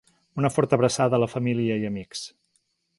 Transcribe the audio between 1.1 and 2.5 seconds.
a la família i amics.